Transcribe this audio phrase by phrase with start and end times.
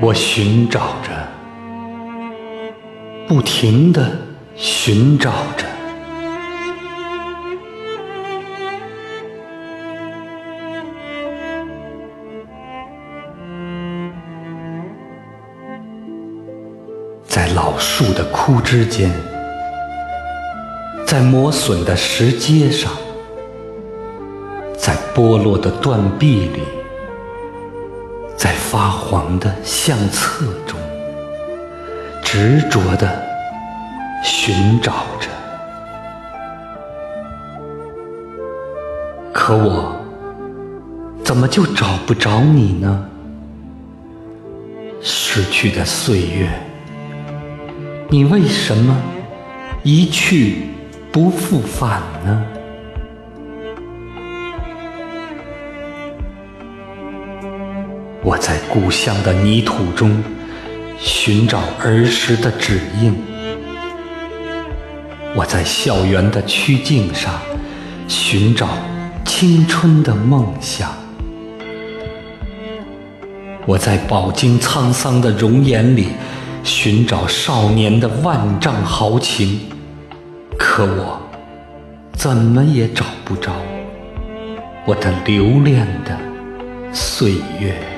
[0.00, 1.10] 我寻找着，
[3.28, 4.10] 不停的
[4.56, 5.64] 寻找着，
[17.24, 19.08] 在老树的枯枝间，
[21.06, 22.90] 在磨损的石阶上，
[24.76, 26.81] 在剥落的断壁里。
[28.42, 30.76] 在发黄的相册中，
[32.24, 33.08] 执着地
[34.24, 35.28] 寻找着，
[39.32, 39.94] 可我
[41.22, 43.04] 怎么就找不着你呢？
[45.00, 46.50] 逝去的岁月，
[48.08, 49.00] 你为什么
[49.84, 50.66] 一去
[51.12, 52.44] 不复返呢？
[58.24, 60.22] 我在故乡的泥土中
[60.96, 63.12] 寻找儿时的指印，
[65.34, 67.40] 我在校园的曲径上
[68.06, 68.68] 寻找
[69.24, 70.92] 青春的梦想，
[73.66, 76.10] 我在饱经沧桑的容颜里
[76.62, 79.58] 寻找少年的万丈豪情，
[80.56, 81.20] 可我
[82.12, 83.50] 怎么也找不着
[84.86, 86.16] 我的留恋的
[86.92, 87.91] 岁月。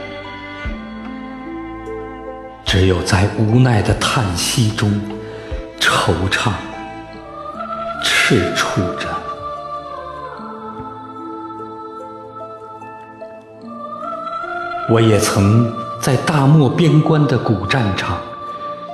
[2.77, 5.01] 只有在无奈的叹息中
[5.79, 6.51] 惆怅、
[8.03, 9.07] 赤触着。
[14.91, 18.19] 我也曾在大漠边关的古战场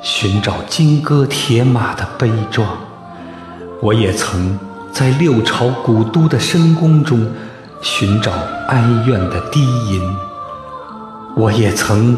[0.03, 2.69] 寻找金戈铁马的悲壮，
[3.81, 4.61] 我也曾
[4.93, 7.33] 在六朝古都的深宫中
[7.81, 8.31] 寻找
[8.69, 10.03] 哀怨的低吟，
[11.35, 12.15] 我也曾。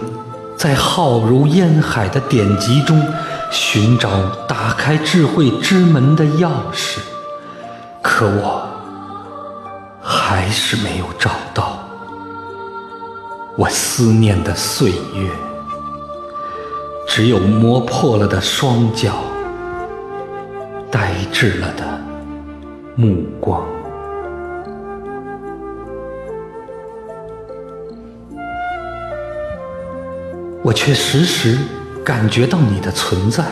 [0.63, 3.05] 在浩如烟海的典籍中
[3.51, 4.09] 寻找
[4.47, 7.01] 打开智慧之门的钥匙，
[8.01, 8.63] 可我
[10.01, 11.81] 还是没有找到。
[13.59, 15.29] 我思念的岁月，
[17.09, 19.15] 只有磨破了的双脚，
[20.93, 21.83] 呆滞了的
[22.95, 23.67] 目光。
[30.65, 31.59] 我却时时
[32.05, 33.45] 感觉到你的存在。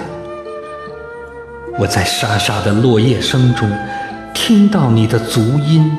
[1.76, 3.70] 我在沙沙的落叶声中
[4.32, 5.90] 听到你的足音。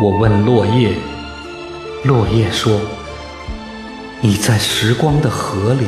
[0.00, 0.94] 我问落叶，
[2.04, 2.80] 落叶说
[4.22, 5.86] ：“你在时光的河里。”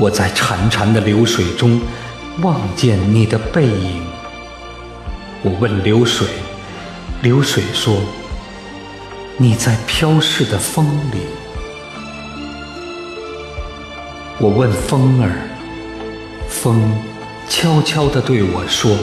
[0.00, 1.80] 我在潺潺的流水中
[2.40, 4.02] 望见你的背影。
[5.42, 6.26] 我问流水，
[7.20, 7.98] 流水说
[9.36, 11.18] ：“你在飘逝的风里。”
[14.40, 15.30] 我问风儿，
[16.48, 16.92] 风
[17.48, 18.96] 悄悄地对我说：“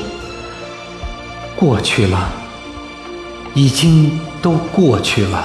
[1.56, 2.30] 过去了，
[3.54, 5.42] 已经都过去了。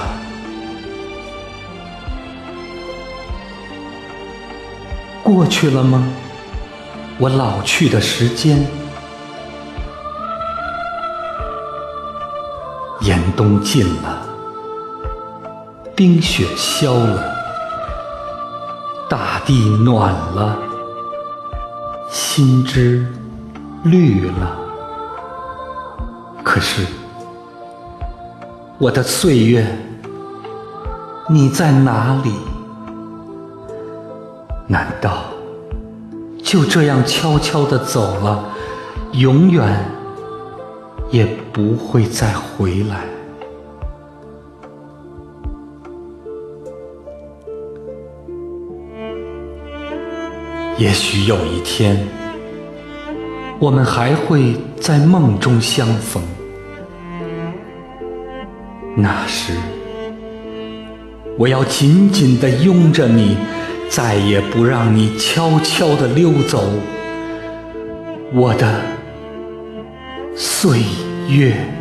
[5.23, 6.05] 过去了吗？
[7.17, 8.67] 我老去的时间。
[13.01, 14.27] 严冬尽了，
[15.95, 17.35] 冰雪消了。”
[19.09, 20.57] 大地暖了，
[22.09, 23.05] 心枝
[23.83, 24.57] 绿了。
[26.43, 26.85] 可是，
[28.77, 29.65] 我的岁月，
[31.29, 32.33] 你在哪里？
[34.67, 35.23] 难道
[36.43, 38.43] 就这样悄悄地走了，
[39.13, 39.89] 永远
[41.09, 43.05] 也不会再回来？
[50.77, 51.97] 也许有一天，
[53.57, 56.21] 我们还会在梦中相逢。
[58.95, 59.53] 那时，
[61.35, 63.37] 我要紧紧地拥着你，
[63.89, 66.63] 再也不让你悄悄地溜走，
[68.31, 68.81] 我的
[70.35, 70.79] 岁
[71.27, 71.76] 月。